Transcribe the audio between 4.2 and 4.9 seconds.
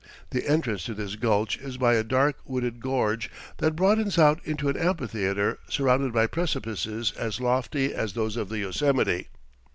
into an